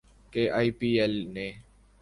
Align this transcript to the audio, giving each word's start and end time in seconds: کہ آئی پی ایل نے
کہ 0.33 0.41
آئی 0.57 0.69
پی 0.77 0.89
ایل 0.99 1.15
نے 1.33 1.47